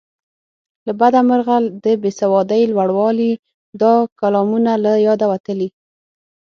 [0.85, 3.31] له بده مرغه د بې سوادۍ لوړوالي
[3.81, 5.69] دا کلامونه له یاده وتلي.